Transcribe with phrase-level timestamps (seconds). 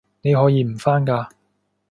[0.23, 1.29] 你可以唔返㗎